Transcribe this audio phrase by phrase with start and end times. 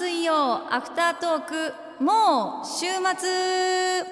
[0.00, 2.86] 水曜アフタートークもう週
[3.18, 4.02] 末。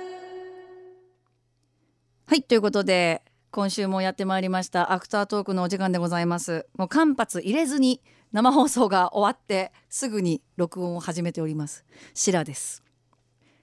[2.27, 6.67] はいということで今週もやってまいりましたアフタートークのお時間でございます。
[6.77, 11.87] もう間髪入れずに生放送が終わってすぐに録音を始めております。
[12.13, 12.83] シラです。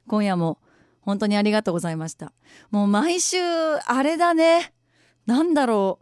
[0.08, 0.58] 今夜も
[1.02, 2.34] 本当にありがとうございました。
[2.72, 4.74] もう毎週あれだね。
[5.28, 6.00] なんだろ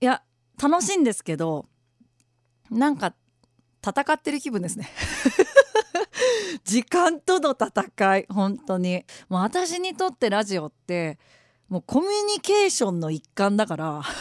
[0.00, 0.04] う。
[0.04, 0.22] いや
[0.62, 1.66] 楽しいんですけど
[2.70, 3.12] なんか
[3.84, 4.88] 戦ってる気分ですね。
[6.64, 8.26] 時間との戦い。
[8.30, 9.04] 本当に。
[9.28, 11.18] もう私にとってラジオって
[11.68, 14.02] もうコミュニケーションの一環だから。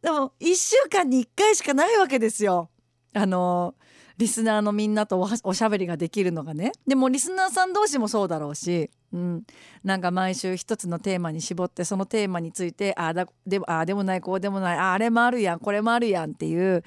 [0.00, 2.70] でも1週間に1回しかないわけですよ。
[3.12, 3.74] あの
[4.16, 6.72] リスナーのみんなとおしゃべりができるのがね。
[6.86, 9.42] でもリスナーさん同士もそうだろうし、うん、
[9.82, 16.84] なんか毎週一つのテーマに絞ってそのテーマについてあだでもあでもないこうでもないああれもあるやんこれもあるやんっていう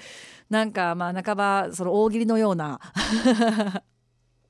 [0.49, 2.79] なんかまあ半ばその大喜利のような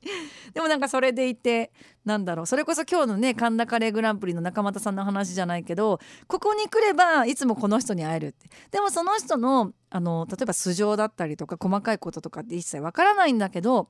[0.54, 1.72] でもなんかそれでいて
[2.06, 2.46] なんだろう。
[2.46, 8.50] それこそ今日のね神田カレーグランプリの中俣さんの話じゃないけどここに来ればいつもこの人に会えるって。
[8.72, 13.90] でもその人のあの例えば素性だったりとか細かいこととかって一切わからないんだけど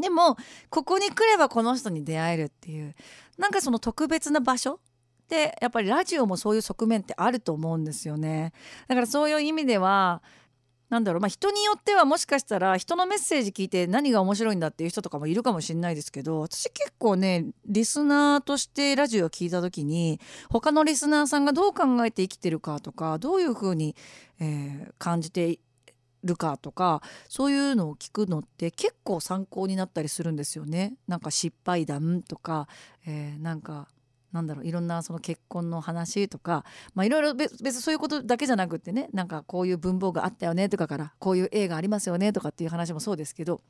[0.00, 0.36] でも
[0.70, 2.94] ここに来ればこの人に出会えるっていう。
[3.36, 4.80] なんかその特別な場所
[5.28, 8.52] でやっぱりラジオもそういう側面ってあると思うんですよね。
[8.88, 10.22] だからそういう意味では
[10.90, 20.18] なんだろうまあ人によってはもしかしたら人のメッセージ聞いて何が面白いんだっていう人とかもいるかもしれないですけど私結構ねリスナーとしてラジオを聞いた時に
[20.50, 23.96] 他のリスナーさんがどう考えて生きてるかとかどういうふうに、
[24.40, 25.58] えー、感じて
[26.24, 30.94] るかとかそういうのを聞くのって結構参考になったりするんですよね。
[31.06, 32.66] なんか失敗談とか、
[33.06, 33.88] えー、なんか
[34.32, 43.60] なんだろういろんなその結婚の話とか、まあ、いろいろ別にそういうことだけじゃなくってねなんかこういう文房具あったよねとかからこういう映画ありますよねとかっていう話もそうですけど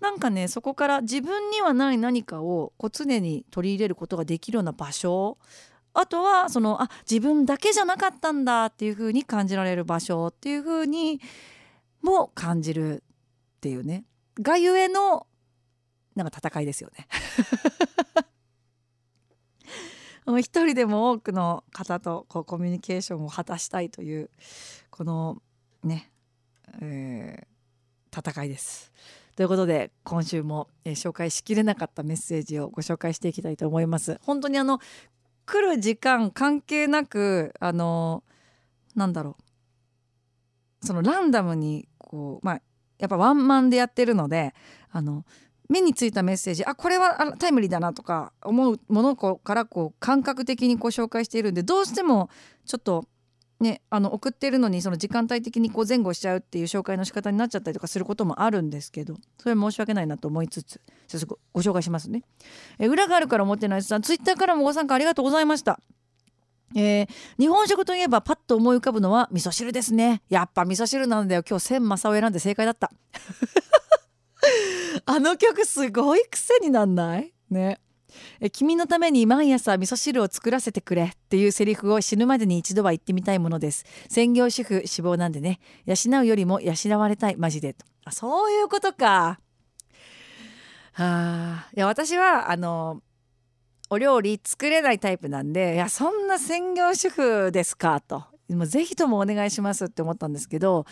[0.00, 5.38] なんかねそこから自分にはない何かをこう常に取り入れることができるような場所
[5.94, 11.20] あとはそのあ自分だけじゃなかったんだっていうふうに感じられる場所っていうふうに
[12.02, 13.02] も感じる
[13.56, 14.04] っていうね
[14.40, 15.26] がゆえの
[16.14, 17.06] なんか戦いですよね。
[20.38, 24.30] 一人でも多くの方とこうコミュニケーションを果たしたいという
[24.90, 25.40] この
[25.84, 26.10] ね、
[26.80, 28.92] えー、戦いです。
[29.36, 34.18] ということで今週も、えー、紹介しきれなかったメッセージをご紹介していきたいと思います。
[34.22, 34.80] 本当にあの
[35.44, 38.24] 来る時間関係なくあの
[38.96, 39.36] なんだろ
[40.82, 42.60] うそのランダムにこうまあ
[42.98, 44.54] やっぱワンマンでやってるので
[44.90, 45.24] あの
[45.68, 52.30] 目についたメッセージあこれはタイムリーだなとか思うものからこう感覚的にこう紹介しているんでどうしても
[52.66, 53.04] ちょっと
[53.60, 62.22] ねあの送ってるのにその時間帯的にこう前後しちゃうっていう紹介の仕方になっちゃったりとかすることもあるんですけどそれは申し訳ないなと思いつつ早速ご紹介しますね。
[62.78, 65.80] え裏があるから思ってないさんツイッターからもご参加ありがとうございました。
[66.74, 72.90] えー、日本食といえばパッと思い浮かぶのは味噌汁ですねやっぱ味噌汁なんだよ今日千正を選んで正解だった
[75.06, 77.32] あの曲すごい癖になんない？
[77.48, 77.80] ね。
[78.40, 83.84] え君のために毎朝味噌汁を作らせてくれっていうセリフを死ぬまでに一度は言ってみたいものです。
[84.08, 85.60] 専業主婦志望なんでね。
[85.84, 87.74] 養うよりも養われたいマジで。
[87.74, 89.38] とあそういうことか。
[90.96, 91.68] あ。
[91.76, 93.00] いや私はあの
[93.90, 98.00] お料理作れないタイプなんでいやそんな専業主婦ですか？
[98.00, 98.24] と。
[98.48, 100.86] もうぜひともお願いしますって思ったんですけど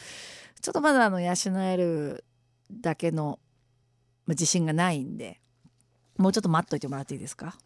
[0.61, 2.25] ちょっとまだあの養える
[2.71, 3.39] だけの
[4.33, 5.41] 自信がないんで
[6.17, 7.57] もうちょっと待っといてもらっていいですか？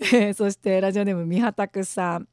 [0.00, 2.28] えー、そしてラジオネームみはたくさん、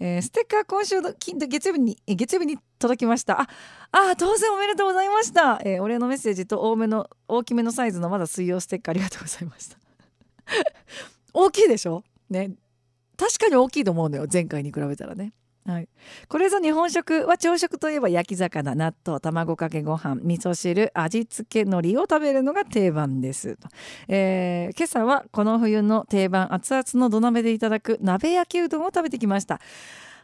[0.00, 3.40] えー、ステッカー今週の金月曜日に月曜日に届きました。
[3.42, 3.46] あ
[3.92, 9.78] あ当選おめでとうございました、えー、お礼のメッセージと多めの大きめのサイズのまだ水曜ステッカーありがとうございました。
[11.32, 12.02] 大きいでしょ？
[12.28, 12.50] ね。
[13.16, 14.26] 確かに大きいと思うのよ。
[14.32, 15.32] 前回に比べたらね。
[15.68, 15.88] はい、
[16.28, 23.58] これぞ日本食は朝食といえば焼き魚納豆卵かけご飯味噌汁味付け海苔を食べるのが定番です、
[24.08, 29.56] えー、今朝はこの冬の定番熱々の土鍋でいただく鍋焼きうどんを食べてきました。
[29.56, 29.60] は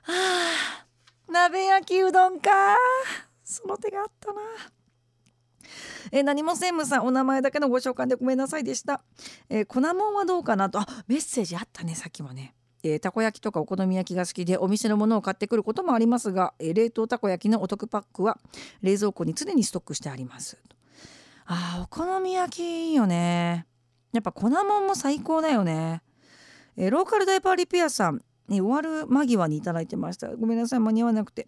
[0.07, 0.87] あ
[1.31, 2.51] 鍋焼きうどんか
[3.45, 4.41] その手があったな。
[6.11, 9.03] え、何も専務さんお名前だけのご紹介でごめんなさいでした、
[9.51, 10.79] えー、粉もんはどうかなと。
[10.79, 12.55] あメッセージあったねさっきもね。
[12.85, 18.39] えー、たこ焼きとかお好み焼きが好きでお店のものを買ってくることもありますが、えー、冷凍たこ焼きのお得パックは
[18.83, 20.59] 冷蔵庫に常にストックしてあります。
[21.47, 23.67] あお好み焼きいいよね。
[24.13, 26.03] やっぱ粉もんも最高だよね、
[26.77, 30.29] えー、ローカルダイパーリペアさんね、終わる間際にいただいてました。
[30.37, 31.47] ごめんなさい間に合わなくて、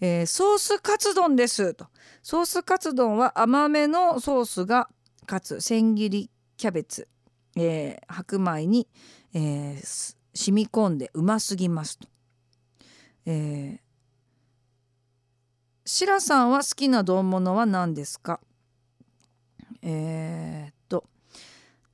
[0.00, 1.74] えー、ソースカツ丼です。
[1.74, 1.86] と。
[2.22, 4.88] ソースカツ丼は甘めのソースが
[5.26, 5.60] かつ。
[5.60, 7.08] 千切りキャベツ、
[7.56, 8.86] えー、白米に、
[9.34, 12.08] えー、染み込んでうますぎますと、
[13.26, 13.78] えー、
[15.84, 18.40] 白さんは好きな丼物は何ですか？
[19.82, 21.04] えー、っと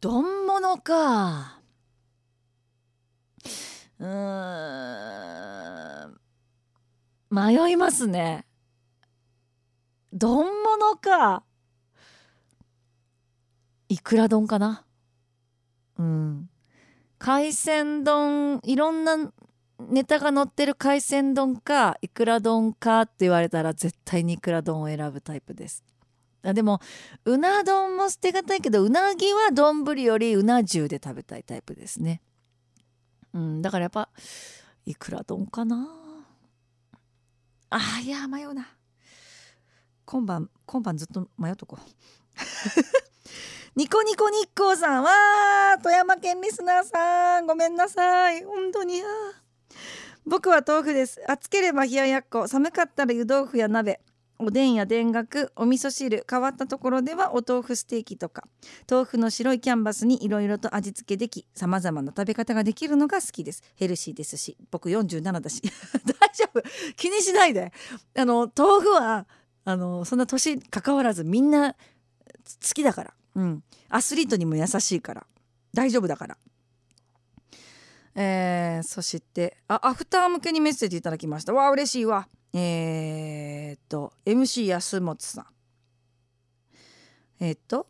[0.00, 1.60] 丼物か。
[3.98, 4.08] うー
[6.08, 6.20] ん
[7.30, 8.46] 迷いますね。
[10.12, 11.42] 丼物か。
[13.88, 14.84] いくら丼かな？
[15.98, 16.48] うん。
[17.24, 19.16] 海鮮丼いろんな
[19.88, 25.82] ネタが載ってる海鮮丼かいくら丼かって言われたら絶対にいくら丼を選ぶタイプです。
[26.42, 26.80] でも
[27.24, 32.20] うな丼も捨てがたいけどうなぎは丼よりうな重で食べたいタイプですね。
[33.32, 34.10] うんだからやっぱ
[34.84, 35.88] いくら丼かな。
[37.70, 38.68] あいや迷うな。
[40.04, 43.13] 今晩今晩ずっと迷っとこう。
[43.76, 45.02] ニコニコ日光さん。
[45.02, 47.46] は富山県リスナーさん。
[47.48, 48.44] ごめんなさい。
[48.44, 49.02] 本当に。
[50.24, 51.20] 僕は豆腐です。
[51.26, 52.46] 暑ければ冷ややっこ。
[52.46, 54.00] 寒かったら湯豆腐や鍋。
[54.38, 55.50] おでんや田楽。
[55.56, 56.24] お味噌汁。
[56.30, 58.44] 変わったところではお豆腐ステーキとか。
[58.88, 63.64] 豆腐の白いキャンバスにいろいろと味付けできさまざまな食べ方ができるのが好きです。
[63.74, 65.60] ヘルシーですし僕47だし。
[66.06, 66.62] 大丈夫。
[66.94, 67.72] 気にしないで。
[68.16, 69.26] あの豆腐は
[69.64, 71.78] あのそんな年関わらずみんな好
[72.72, 75.26] きだから、うん、アスリートにも優しいから。
[75.72, 76.36] 大丈夫だから。
[78.16, 81.52] えー、そしてあアフター向けにメッセージいただきました。
[81.52, 82.28] わあ嬉しいわ。
[82.52, 85.46] えー、っと MC 安本さん。
[87.40, 87.88] えー、っと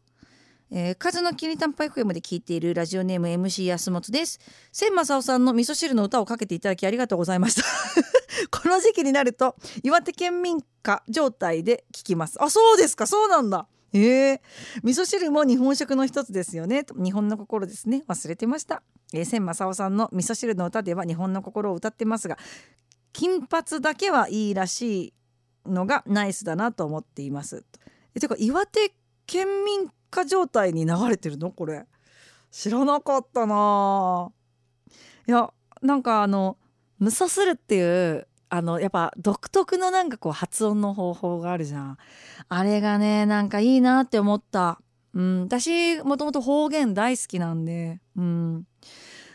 [0.76, 4.40] えー、数のきりたんぱい FM で聞いているラジオネーム MC 安本です。
[4.72, 7.62] 千正夫さんの味噌汁の歌をかけていただきありがとうございました。
[8.50, 9.54] この時期になると
[9.84, 12.42] 岩手県民歌状態で聞きます。
[12.42, 13.06] あそうですか。
[13.06, 13.68] そうなんだ。
[14.00, 14.34] え。
[14.34, 14.40] ー、
[14.82, 16.84] 味噌汁も日本食の一つですよね。
[16.96, 18.02] 日本の心ですね。
[18.08, 18.82] 忘れてました。
[19.12, 22.36] えー、千正夫さんの味噌汁の歌では日本の心を歌ってますが
[23.12, 25.14] 金髪だけはいいらし
[25.66, 27.64] いのがナイスだなと思っています。
[28.14, 28.92] えてか岩手
[29.26, 31.50] 県民歌状態に流れてるの？
[31.50, 31.86] これ。
[32.50, 34.30] 知らなかったな
[35.26, 35.52] いや
[35.82, 36.56] なんかあの
[37.00, 41.98] 「ムサする」っていうあのやっぱ独特のなんかこう発音の方法があるじゃん。
[42.48, 44.80] あれがねなんかいいなって思った。
[45.12, 45.42] うん。
[45.42, 48.00] 私もともと方言大好きなんで。
[48.16, 48.66] うん。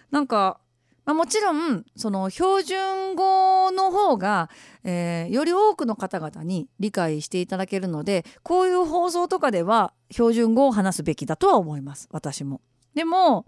[0.09, 0.61] なんか、
[1.03, 4.49] まあ、もちろんその標準語の方が、
[4.85, 12.07] えー、より多くの方々に理解していただけるのでこういう放送とかでは標準語を話すべきだとは思います。
[12.11, 12.61] 私も。
[12.95, 13.45] でも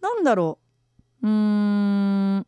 [0.00, 0.58] なんだろ
[1.22, 1.26] う。
[1.26, 2.46] うーん。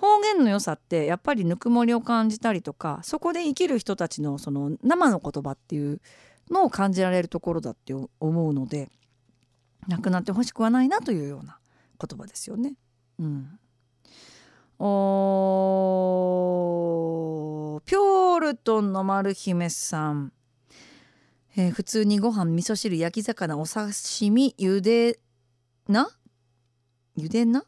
[0.00, 6.00] 方言の良さってやっぱりぬくもりを感じたりとかそこで生きる人たちのその生の言葉っていう
[6.50, 8.08] のを感じられるところだって思
[8.48, 8.88] うので
[9.88, 11.58] なくなってほしくはないなというような
[12.00, 12.76] 言葉ですよね。
[13.18, 13.58] うん、
[14.78, 14.86] お
[17.84, 20.32] ピョールトンの丸姫さん、
[21.56, 23.90] えー、普通にご飯味噌汁焼き魚お刺
[24.30, 25.20] 身ゆで
[25.88, 26.08] な？
[27.16, 27.64] ゆでな？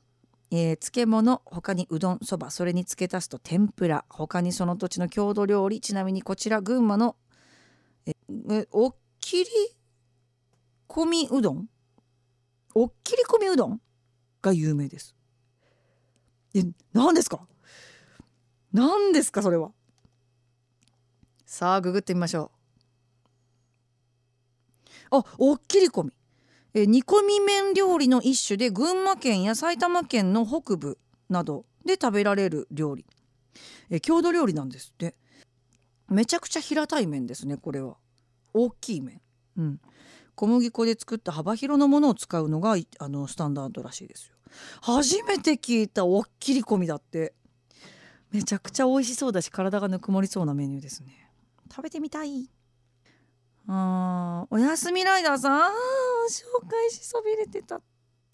[0.55, 4.05] えー、漬物他にうどんそばそれに付け足すと天ぷら。
[4.11, 7.17] 他にその土地の郷土料理ちなみにこちら群馬の
[8.05, 8.13] え
[8.51, 9.47] えおっきり
[10.89, 11.69] 込みうどん？
[12.75, 13.81] おっきり込みうどん
[14.43, 15.17] が有名です。
[16.55, 17.49] え何ですか？
[18.75, 19.73] 何ですかそれは？
[21.47, 22.51] さあググってみましょ
[25.11, 25.17] う。
[25.17, 26.13] あおっきり込み。
[26.75, 30.99] え煮込み麺料理の一種で群馬県や埼玉県の北部
[31.29, 33.05] などで食べられる料理。
[33.91, 35.15] え郷土料理なんですって。
[36.09, 37.97] めちゃくちゃ平たい麺ですねこれは。
[38.55, 39.21] 大きい麺。
[39.57, 39.81] うん。
[40.35, 44.35] 小麦粉で作った幅広のものを使うのがあのスタンダードらしいですよ。
[44.81, 47.35] 初めて聞いたおっきり込みだって。
[48.31, 51.31] めちゃくちゃ美味しそうだし体がぬくもりそうなメニューですね。
[51.71, 52.49] 食べてみたい。
[53.69, 55.73] あーおやすみライダーさん。
[56.29, 57.81] 紹介しそびれてた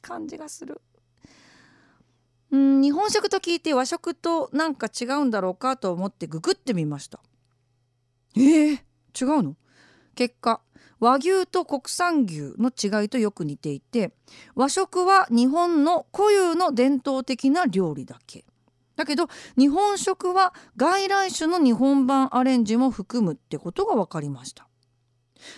[0.03, 0.81] 感じがする。
[2.51, 7.21] うん日本食と聞いて和食となんか違うんだろうかと思ってググってみました。
[8.37, 8.79] えー、
[9.15, 9.57] 違うの？
[10.15, 10.61] 結果
[11.01, 14.13] 和牛と国産牛の違いとよく似ていて
[14.55, 18.45] 和食は日本の固有の伝統的な料理だけ。
[18.97, 24.68] だけど日本食は外来種の日本版アレンジも含むってことが分かりました。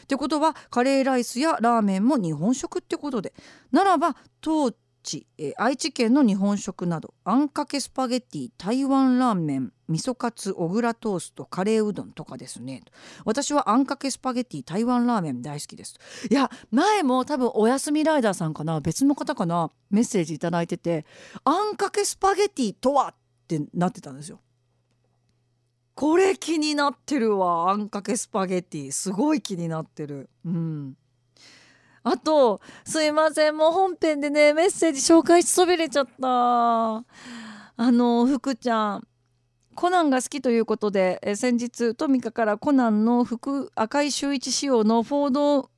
[0.03, 3.33] ってことはカレーライスやラーメンも日本食ってことで。
[3.73, 4.73] ならば当
[5.03, 12.83] チ、え愛知県の日本食などあんかけスパゲッティ台湾ラーメン味噌カツ小倉トーストカレーうどんとかですね。
[13.25, 15.97] 私はあんかけスパゲッティ台湾ラーメン大好きです。
[16.31, 21.07] いや前も多分おやすみライダーさんかな別の方かなメッセージ頂いてて
[21.45, 23.15] あんかけスパゲッティとはっ
[23.49, 24.41] てなってたんですよ。
[26.01, 27.71] これ気になってるわ。
[27.71, 28.91] あんかけスパゲッティ。
[28.91, 30.31] すごい気になってる。
[30.47, 30.97] うん。
[32.03, 33.57] あとすいません。
[33.59, 36.13] もう本編でねメッセージ紹介しそびれちゃった。
[36.23, 37.05] あ
[37.77, 39.07] の福ちゃん。
[39.75, 45.71] コナンが好きということでえ先日トミカからコナンの服赤い周一仕様のフォード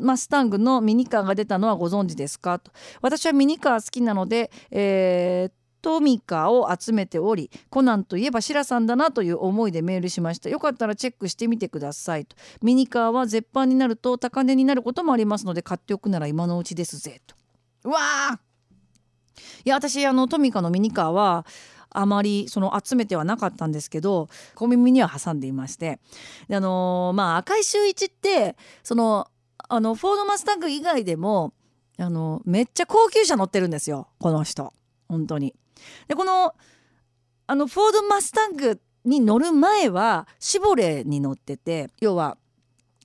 [0.00, 2.58] マスタングのミニカーが出たのはご存知ですか？
[2.58, 2.72] と。
[3.00, 10.50] 私はミニカー好きなので、えートミカを集めておりコナンといえばシラさんだなという思いでメールしました。
[10.50, 12.34] よかったらチェックしてみてくださいと。
[12.60, 17.36] ミニカーは絶版になると高値になることもありますので買っておくなら今のうちですぜと。
[17.84, 18.36] うわー。
[19.64, 21.46] いや私あのトミカのミニカーは
[21.90, 26.00] あまりその集めてはなかったんですけど小耳には挟んでいまして。
[26.48, 29.28] であのーまあ赤い周一ってその
[29.68, 31.52] あのフォードマスタング以外でも
[31.96, 34.08] あのめっちゃ高級車乗ってるんですよ。
[34.18, 34.72] この人。
[35.08, 35.54] 本当に。
[36.08, 36.54] でこの
[37.48, 42.36] あのフォードマスタングに乗る前はシボレーに乗ってて要は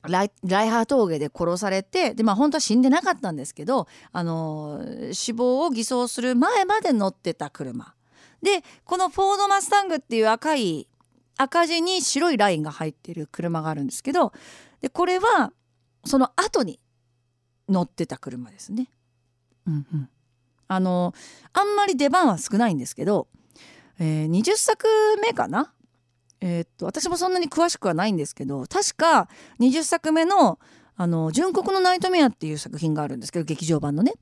[0.04, 7.94] ライハー峠で殺されてでまあ本当は死んでなかったんですけどあの死亡を偽装する前まで乗ってた車
[8.42, 10.88] でこのフォードマスタングっていう赤い
[11.38, 14.34] 赤字に白いラインが入ってる車があるんですけど
[14.82, 15.54] でこれは
[16.06, 16.80] その後に
[17.70, 18.92] 乗ってた車ですね。
[19.68, 20.10] うんうん、
[20.72, 21.13] あの
[21.51, 23.28] あんまり出番は少ないんですけど、
[24.00, 24.88] えー20作
[25.22, 25.74] 目かな、
[26.40, 29.28] えーっと私もそんなに詳しくはないんですけど確か
[29.60, 30.60] 20作目の
[30.96, 34.13] 「あの純国のナイトメア」っていう作品があるんですけど劇場版のね。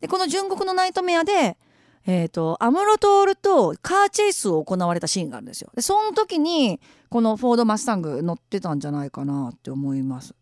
[0.00, 1.58] でこの「純国のナイトメアで」
[2.06, 5.70] えー、とアムロトールとカーチェイスを行われたシーンがあるんですよ。
[5.74, 10.34] でその時にこのフォードマスタング乗ってたんじゃないかなって思います。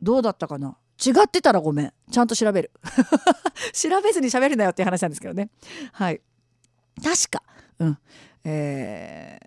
[0.00, 0.76] どうだったかな？
[1.04, 1.92] 違ってたらごめん。
[2.10, 2.70] ちゃんと調べる。
[3.72, 5.50] 調べずに喋るなよっていう話なんですけどね。
[5.92, 6.20] はい。
[7.02, 7.42] 確か。
[7.78, 7.98] うん。
[8.44, 9.38] え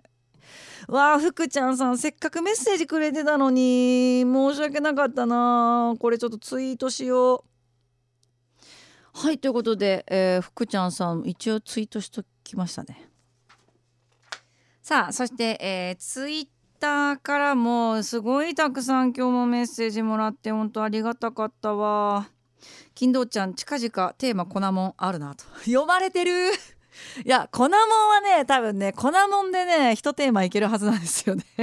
[0.88, 5.94] ー、わあ福ちゃんさんせっかくメッセージくれてたのに申し訳なかったな。
[5.98, 7.48] これちょっとツイートしよう。
[9.14, 13.08] はいということで、えー福ちゃんさん一応ツイートしときましたね。
[14.82, 22.28] さあそして、えーツイッターからもすごいたくさん今日もメッセージもらって本当ありがたかったわ。
[22.94, 25.44] 金堂ちゃん近々テーマ粉もんあるなと。
[25.64, 26.50] 読まれてる。
[27.24, 31.44] いや粉もんはね多分ね粉もんでね一テーマいけるはずなんですよね。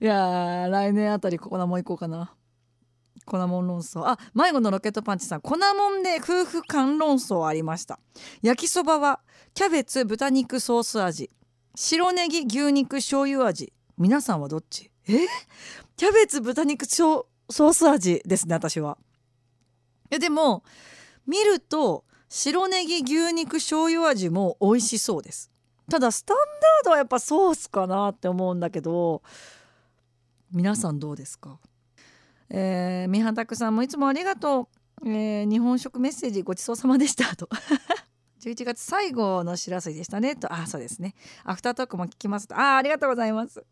[0.00, 2.34] いやー来年あたり粉もん行こうかな。
[3.24, 4.04] 粉もん論争。
[4.04, 5.40] あ迷子のロケットパンチさん。
[5.40, 7.98] 粉もんで夫婦間論争ありました。
[8.42, 9.20] 焼きそばは
[9.54, 11.30] キャベツ豚肉ソース味。
[11.76, 13.72] 白ネギ牛肉醤油味。
[13.98, 14.92] 皆さんはどっち？
[15.08, 15.26] え？
[15.96, 18.96] キャベツ豚肉ソース味ですね私は。
[20.08, 20.62] えでも
[21.26, 25.50] 見ると白ネギ牛肉醤油味も美味しそうです。
[25.90, 29.22] ただスタンダードはやっぱソースかなって思うんだけど
[30.52, 31.58] 皆さんどうですか？
[32.50, 34.68] えー、みはたくさんもいつもありがと
[35.02, 37.48] う、えー日本食メッセージごちそうさまでしたと。
[38.44, 40.36] 11月最後の知らせでしたね。
[40.36, 41.14] とあそうですね。
[41.44, 42.54] アフタートークも聞きますと。
[42.54, 43.64] あありがとうございます。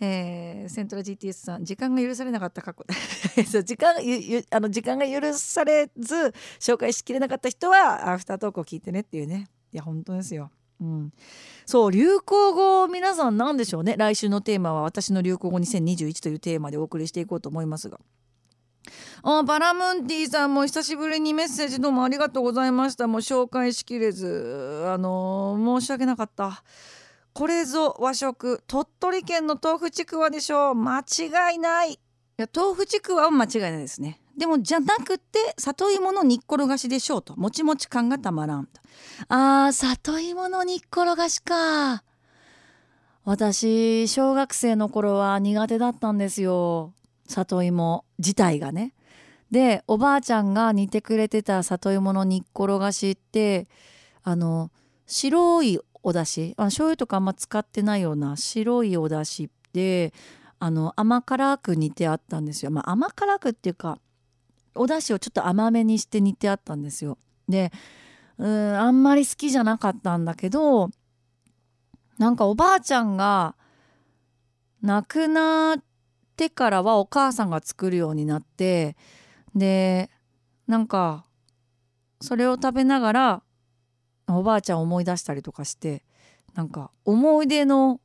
[0.00, 2.84] えーセントラ GTS さん時間が許されなかった過去。
[3.44, 9.48] そう時間ゆゆあの時間が許されず紹介しきれなかった人はアフタートークを聞いてねっていうね。
[9.72, 10.50] いや本当ですよ。
[10.80, 11.12] うん、
[11.66, 13.96] そう流行語皆さん何でしょうね。
[13.98, 18.00] 来週のテーマは「私の流行語2021」というテーマでお送りしていこうと思いますが。
[19.22, 23.06] あバラムンティさんも久しぶりにメッセージどうもありがとうございました。
[23.06, 24.84] もう紹介しきれず。
[24.86, 26.62] あのー申し訳なかった。
[27.32, 30.74] これぞ和食鳥取県の豆腐ちくわでしょう。
[30.74, 31.92] 間違いない。
[31.92, 31.98] い
[32.36, 34.20] や豆腐ちくわは間違いないですね。
[34.36, 37.36] でもじゃなくて里芋の煮っころがしでしょうと。
[37.36, 38.80] もちもち感がたまらんと。
[39.28, 42.02] あー里芋の煮っころがしか。
[43.24, 46.94] 私小学生の頃は苦手だったんですよ
[47.30, 48.92] 里芋自体がね。
[49.50, 53.66] でおばあちゃんが煮てくれてた里芋の煮っころがしって
[54.22, 54.70] あの
[55.06, 60.12] 白いお出汁あ醤油とかあんま使ってないような白いお出汁で
[60.60, 63.98] あの甘辛く煮てあったんですよ、まあ、甘辛くっていうか
[64.74, 67.18] お出汁をちょっと甘めにして煮てあったんですよ。
[67.48, 67.72] で
[68.38, 70.90] うんあんまり好きじゃなかったんだけど
[72.18, 73.56] なんかおばあちゃんが
[74.82, 75.82] 亡くなっ
[76.40, 78.96] てからはお母さんが作るようになって
[79.54, 80.08] で
[80.66, 81.26] なんか
[82.22, 83.42] それを食べながら
[84.26, 86.02] おばあちゃんを思い出したりとかして
[86.54, 88.00] なんか思い出の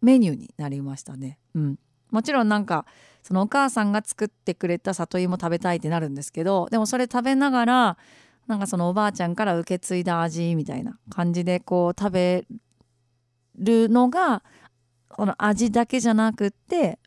[0.00, 1.38] メニューになりましたね。
[1.54, 1.78] うん、
[2.10, 2.86] もちろんなんか
[3.22, 7.98] そのお母さんが作ってくれた里芋食べたいってなるんですけどでもそれ食べながら
[8.46, 12.46] なんかそのおばあちゃんから受け継いだ味みたいな感じでこう食べ
[13.58, 14.42] るのが
[15.08, 16.99] この味だけじゃなくって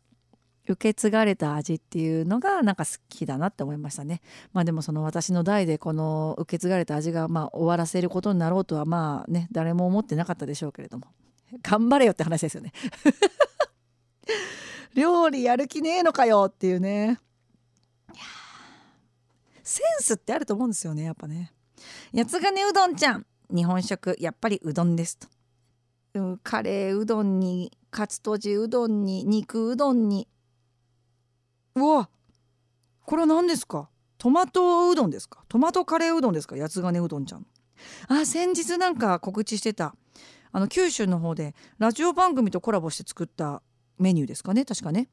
[0.65, 4.21] 受け継がれた味っていうのがなんか好きだなって思いましたね。
[4.53, 11.07] まあでもその私の代でこの受け継がれた味がまあ終わらせることになろうとはまあね誰も思ってなかったでしょうけれども
[11.61, 12.71] 頑張れよって話ですよね。
[14.95, 17.19] 料理やる気ねえのかよっていうね。
[19.63, 21.53] センスってあると思うんですよねやっぱね。
[22.13, 25.27] 八つ金うどんちゃん日本食やっぱりうどんですと。
[26.43, 30.27] カレーうどんにカツとじうどんに肉うどんに
[31.75, 32.09] うわ
[33.05, 33.89] これは何ですか？
[34.17, 35.43] トマトうどんですか？
[35.49, 36.55] トマトカレーうどんですか？
[36.55, 37.45] 八つ金うどんちゃん
[38.07, 39.95] あ先日なんか告知してた
[40.51, 43.61] あの九州の方でラジオ番組とコラボして作った
[43.97, 44.63] メニューですかね？
[44.65, 45.09] 確かね、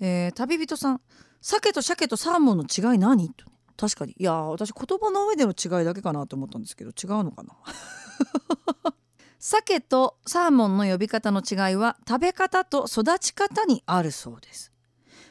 [0.00, 1.00] えー、旅人さん
[1.40, 3.28] 鮭と鮭とサーモンの違い何？
[3.30, 4.14] と、ね、確かに。
[4.18, 7.52] いや私言葉の上での違いだけかなと思ったんですけど違うのかな？
[9.40, 14.72] 鮭とサーモンの呼び方の違いは食べ方と育ち方にあるそうです。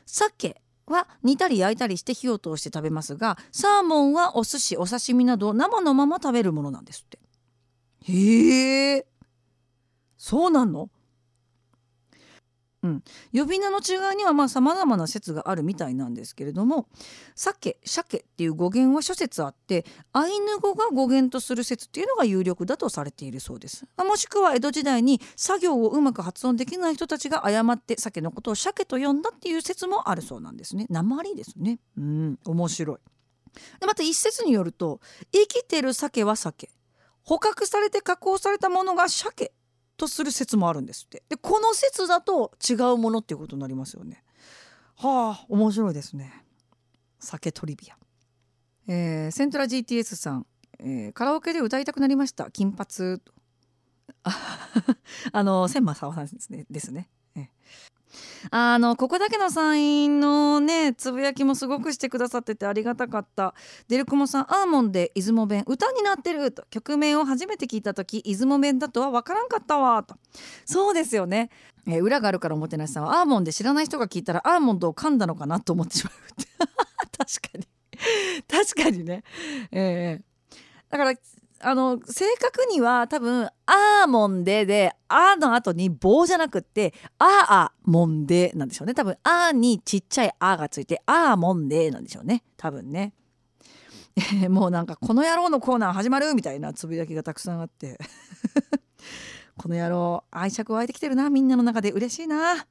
[0.07, 7.19] 鮭は煮たり焼いたりして火を通して食べますがサーモンはお寿司お刺身など生のまま食べるものなんですって。
[8.11, 9.05] へえ
[10.17, 10.89] そうなの？
[12.87, 13.03] うん、
[13.33, 16.87] 呼び名の違いにはまあ様々な説があるみたいなんですけれども
[17.35, 30.85] 鮭鮭っていう語源は諸説あってアイヌ語が語源とする説っていうのが有力だとされているそうです、もしくは江戸時代に作業をうまく発音できない人たちが誤って鮭のことを鮭と呼んだっていう説もあるそうなんですね。
[30.89, 31.79] 鉛ですね。
[31.97, 32.39] うん。
[32.45, 32.97] 面白い。
[33.79, 34.99] でまた一説によると
[35.31, 36.69] 生きてる鮭は鮭。
[37.23, 39.51] 捕獲されて加工されたものが鮭。
[39.97, 41.23] とする説もあるんですって。
[41.27, 44.23] でこの説だと違うものっていうことになりますよね。
[44.95, 46.43] はあ面白いですね。
[47.19, 47.97] 酒トリビア、
[48.87, 50.45] えー、セントラ GTS さん、
[50.79, 52.49] えー、カラオケで歌いたくなりました？
[52.51, 53.19] 金髪
[55.31, 56.65] あの千間沢さんですね。
[56.69, 57.47] ですね、えー。
[58.51, 63.53] あのここだけのサインのねつぶやきもすごくしてくださっててありがたかった。
[63.87, 65.63] デルクモさんアーモンで出雲弁。
[65.67, 70.03] 歌になってると曲名を初めて聞いた時出雲弁だとは分からんかったわ。
[70.03, 70.15] と。
[70.65, 71.49] そうですよね、
[71.85, 76.13] えー、裏があるからおもてなしさんはアーモンで知らない人が聞いたらアーモンドを噛んだのかなと思ってしまう
[77.17, 77.67] 確かに。
[78.47, 79.23] 確かにね。
[79.71, 80.55] えー、
[80.89, 81.13] だから
[81.59, 88.93] あの正確には多分「アーモンデ」で「あ」の後に棒じゃなくって「ああもんで」なんでしょうね。
[88.93, 92.43] 多分「あ」にちっちゃい「あ」がついて「あーもんで」なんでしょうね。
[92.57, 93.13] 多分ね。
[94.49, 97.97] もうなんか「この野郎」のコーナー始まるみたいなつぶやきがたくさんあって。
[99.57, 101.91] この野郎愛着湧いてきてるなみんなの中で。
[101.91, 102.67] 嬉しいな。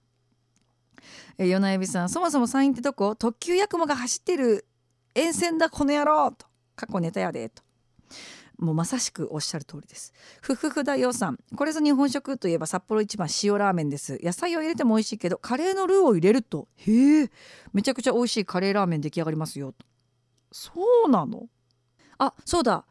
[1.39, 4.67] え与那エビさんそもそも山陰ってどこ特急やくもが走ってる
[5.15, 6.47] 沿線だこの野郎と。
[6.77, 7.63] 過去ネタやでと。
[8.59, 10.13] もうまさしくおっしゃる通りです。
[10.41, 11.39] ふふふだよさん。
[11.55, 14.19] これぞ日本食といえば札幌一番塩ラーメンです。
[14.23, 16.69] 野菜を入れても美味しいけどカレーのルーを入れると。
[16.77, 17.31] へえ。
[17.73, 19.75] めちゃくちゃ美味しいカレーラーメン出来上がりますよ。
[20.51, 20.73] そ
[21.07, 21.49] うなの？
[22.19, 22.85] あそうだ。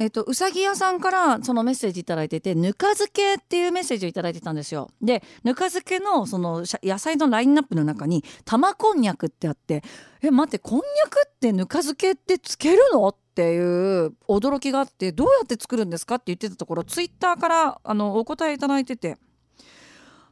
[0.00, 4.90] えっと、うさぎ屋さんからそのメッセージ頂いててぬか漬けっていうメッセージを頂いてたんですよ。
[5.02, 9.82] でぬか漬けのその野菜のラインナップの中に玉こんにゃくってあって
[10.22, 13.08] え待ってこんにゃくってぬか漬けってつけるの？
[13.08, 13.58] ってい
[14.06, 19.16] う驚きがあってどうやって作るんですかって言ってたところツイッターからあのお答えいいてて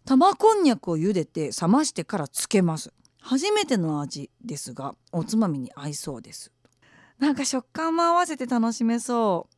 [0.05, 2.93] 玉こんにゃくを茹でて冷ましてからつけます。
[3.21, 6.53] 初めての味ですがおつまみに合いそうです。
[7.19, 9.56] なんか食感も合わせて楽しめそう。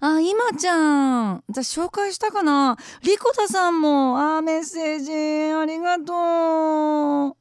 [0.00, 1.44] あ、今ちゃん。
[1.48, 5.12] 私紹介したかなリコタさんも、あ、メッセージ、
[5.52, 7.36] ありがとう。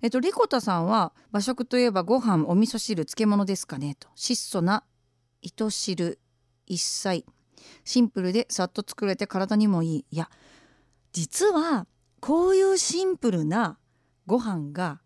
[0.00, 4.08] えっと、リコタさんは、和食といえばご飯、お味噌汁、漬物ですかねと。
[4.14, 4.84] 質素な
[5.42, 6.18] 糸汁、
[6.66, 7.24] 一切。
[7.84, 10.06] シンプルでさっと作れて体にもいい。
[10.10, 10.30] いや、
[11.12, 11.86] 実は、
[12.20, 13.78] こういうシンプルな
[14.26, 15.00] ご飯が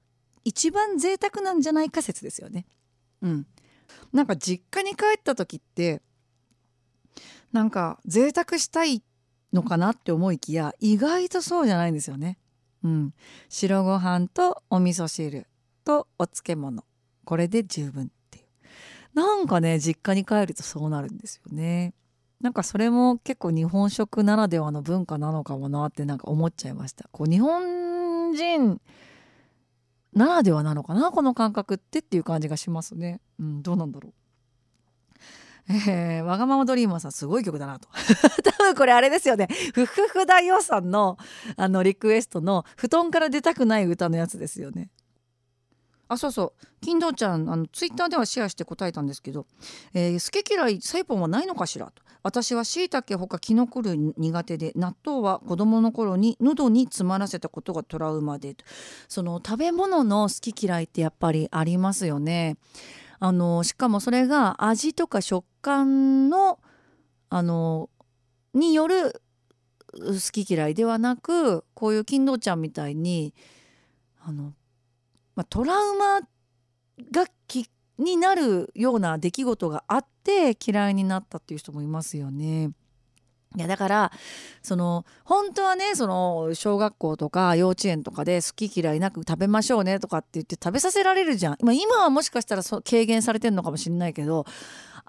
[0.45, 2.67] 一番贅沢なんじゃないか説ですよね。
[3.21, 3.47] うん。
[4.13, 6.03] なんか実家に帰った時って
[7.53, 9.03] なんか贅沢したい
[9.53, 12.39] のかなって思いきや意外とそうじゃないんですよね。
[12.83, 13.15] うん、
[13.49, 15.47] 白ご飯とお味噌汁
[15.85, 16.85] とお漬物
[17.25, 18.45] これで十分っていう
[19.15, 21.95] なんかね実家に帰るとそうなるんですよね。
[22.41, 27.09] なんかそれも結構日本食ならではの文化なのかもなってなんか思っちゃいました。
[27.13, 28.81] こう日本人
[30.13, 33.21] ならではなのかなこの感覚ってっていう感じがしますね。
[33.39, 34.13] うん、どうなんだろう。
[35.71, 37.89] えー、わがままドリーマーさんすごい曲だなと
[38.43, 41.19] 多分これあれですよねふふふだよさんの
[41.57, 44.91] あのリクエストの布団から出たくない歌のやつですよね
[46.09, 49.47] あそうそう金堂ちゃんあのツイッターではシェアして答えたんですけど
[49.95, 58.57] 「えー、好き嫌いサイポンはないのかしら?」と「私はしいたけほかきのこ類苦手で納豆は子供の頃に喉に詰まらせたことがトラウマで」
[59.09, 62.57] その食べ物の好き嫌いってやっぱりありますよね。
[63.19, 66.59] あのしかもそれが味とか食感の
[67.29, 67.89] あの
[68.53, 69.23] による
[69.93, 73.33] 好き嫌いではなくこういう金堂ちゃんみたいに
[74.25, 74.55] あの
[75.35, 82.73] まあ、トラウマがきになるような出来事があって嫌いになったっていう人もいますよね。
[83.57, 84.13] いやだから
[84.63, 94.47] その本当はねその小学校とか幼稚園とかで好き嫌いなく食べましょうねとかって言って食べさせられるじゃん、ま、今はもしかしたらそ軽減されてんのかもしんないけど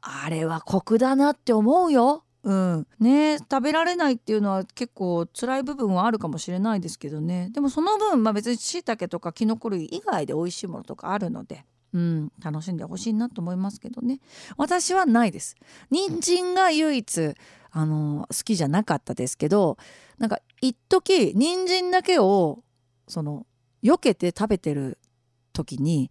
[0.01, 2.23] あれは酷だなって思うよ。
[2.43, 7.49] うん、ね食べられないっていうのは結構辛い部分はあるかもしれないですけどね。
[7.53, 14.19] でもその分、まあ、別にしいたけとかきのこ類以外で美味しいものとかあるので、うん、楽しんでほしいなと思いますけどね
[14.57, 15.55] 私はないです
[15.91, 17.35] 人参が唯一
[17.71, 19.77] あの好きじゃなかったですけど
[20.17, 22.63] なんか一時人参だけを
[23.07, 23.45] その
[23.83, 24.97] 避けて食べてる
[25.53, 26.09] 時に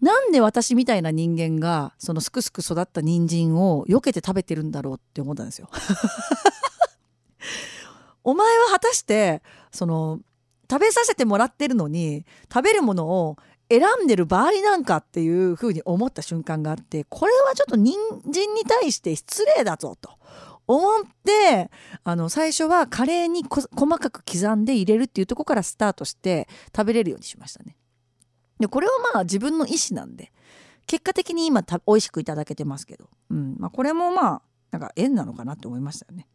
[0.00, 5.70] なんで私みたいな人間がそのすくすく育った人参を避けて食べてるんだろうって思ったんですよ。
[8.22, 10.20] お前は果たしてその
[10.70, 13.36] 食べさせてもらってるのに食べるものを
[13.68, 17.96] 選んでる場合なんかっていうふうに思った瞬間があってこれはちょっと人
[18.32, 20.10] 参に対して失礼だぞと
[20.66, 21.70] 思って
[22.04, 27.76] あの最初はカレーに細かく刻んで入れるっていうとこからスタートして食べれるようにしましたね。
[28.58, 30.32] でこれはまあ自分の意思なんで
[30.86, 36.26] 結果的に今た美味しくいただけてますけど、うんまあ、これもまあなんか縁なのかなって思いましたよね。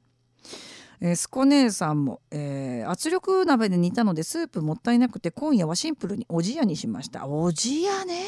[1.02, 7.28] えー、スコ姉さんも、えー、圧力鍋で煮たのでスープもったいなくて今夜はシンプルにおじやにしました。
[7.28, 8.26] おじやね。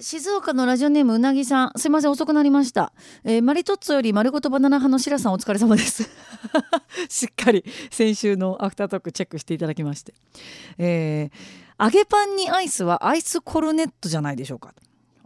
[0.00, 1.72] 静岡のラジオネームうなぎさん。
[1.76, 6.08] すいません遅くなりました、えー、マリトッツォより丸ごとバナナ派のシラさんお疲れ様です。
[7.08, 10.14] しっかり先週のアフタートークチェックしていただきまして、
[10.78, 14.72] えー揚げパンにアイスはアイスコルネットじゃないでしょうか。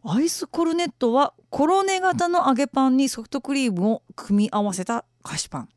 [0.04, 5.68] アイスコルネットはコロネ型の揚げパンにソフトクリームを組み合わせた菓子パン。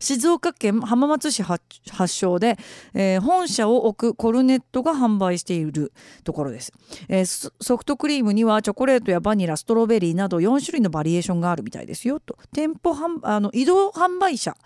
[0.00, 1.62] 静岡県浜松市発
[2.08, 2.56] 祥で、
[2.94, 5.92] えー、本社を置くコルネットが販売している
[6.24, 6.72] ところです、
[7.08, 12.36] えー、ソフトクリームにはチョコレートやバニラストロベリーなど4種類のバリエーションがあるみたいですよと。
[12.52, 14.56] 店舗あの移動販売車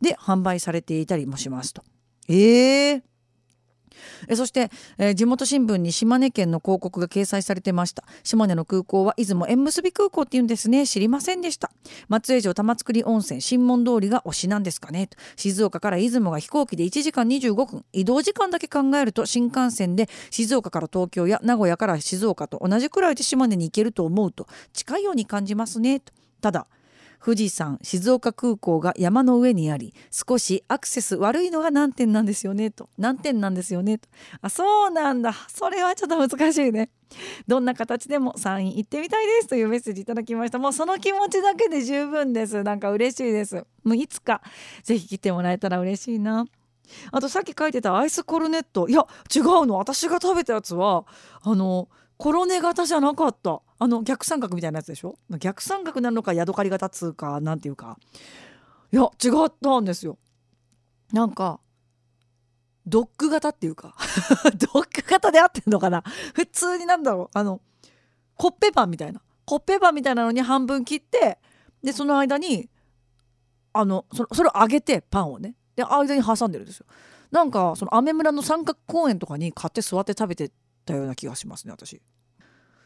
[0.00, 1.82] で販売されていたりもしますと。
[2.28, 3.02] えー、
[4.28, 8.04] えそして、えー、地元新聞に島根県の広告が掲載されてました。
[8.22, 10.86] 島根の空港は出雲縁結び空港っていうんですね。
[10.86, 11.70] 知りませんでした。
[12.08, 15.06] 松江城玉造温泉新門通りが推しなんですかね。
[15.06, 15.16] と。
[15.36, 17.84] 静岡から出雲が飛行機で1時間25分。
[17.92, 26.00] 移動時間だけ考えると新幹線で静岡から東京や名古屋から静岡と同じくらいで島根に行けると思うと近いように感じますね。
[26.00, 26.12] と。
[26.40, 26.66] ただ
[27.24, 32.88] 富士山静岡空港が山の上にあり少しアクセス悪いのが難点なんですよねと。
[32.98, 34.08] 難点なんですよねと。
[34.40, 35.32] あそうなんだ。
[35.48, 36.90] それはちょっと難しいね。
[37.46, 39.46] どんな形でもサイン行ってみたいです。
[39.46, 40.58] というメッセージいただきました。
[40.58, 42.64] もうその気持ちだけで十分です。
[42.64, 43.64] なんか嬉しいです。
[43.84, 44.42] もういつか
[44.82, 46.46] ぜひ来てもらえたら嬉しいな。
[47.12, 48.88] あとさっき書いてたアイスコルネット。
[48.88, 49.76] いや違うの。
[49.76, 51.04] 私が食べたやつは
[51.42, 51.88] あの
[52.22, 53.62] コロネ型じゃなかった。
[53.80, 55.16] あの逆三角みたいなやつでしょ？
[55.40, 57.98] 逆三角なのかヤドカリ型つうかなんていうか。
[58.92, 60.18] いや違ったんですよ。
[61.12, 61.58] なんか
[62.86, 63.96] ドッグ型っていうか。
[64.54, 66.04] ドッグ型で合ってんのかな？
[66.32, 67.30] 普通になんだろう。
[67.36, 67.60] あの
[68.36, 69.20] コッペパンみたいな。
[69.44, 71.40] コッペパンみたいなのに半分切って
[71.82, 72.70] でその間に
[73.72, 75.56] あのそそれを揚げてパンをね。
[75.74, 76.86] で間に挟んでるんですよ。
[77.32, 80.52] なんかそのアメ村の三角公園とかに買って座って食べて
[80.84, 82.00] たような気がしますね私。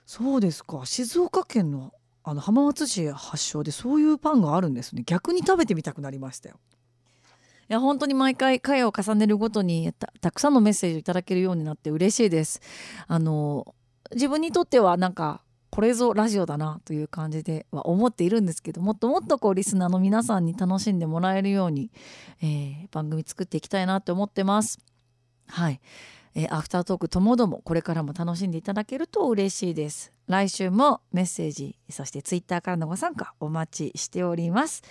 [0.07, 0.87] そうですか。
[0.87, 5.03] 静岡県のあの浜松市発祥でそういうパンがあるんですね。
[5.07, 6.59] 逆に食べてみたくなりましたよ。
[7.69, 12.61] いや本当に毎回回を重ねるごとにたくさんのメッセージをいただけるようになって嬉しいです。
[13.07, 13.75] あの
[14.13, 21.91] 自分にとってはなんかこれぞラジオだなという感じでは思っているんですけどもっともっとこうリスナーの皆さんに楽しんでもらえるように、
[22.41, 24.79] えー、番組作っていきたいなって思ってます。
[25.49, 25.81] はい
[26.37, 30.13] えー、アフタートークともどもこれからも楽しんでいただけると嬉しいです。
[30.29, 34.83] 来週もメッセージそしてツイッターからのご参加お待ちしております、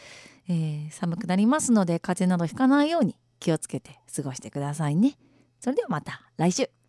[0.48, 5.18] えー、寒くなりますので風邪などひかないように気をつけて過ごしてくださいね。
[5.60, 6.85] それではまた来週。